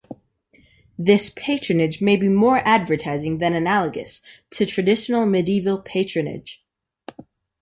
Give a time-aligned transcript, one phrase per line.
[0.97, 6.65] This "patronage" may be more advertising than analogous to traditional medieval patronage.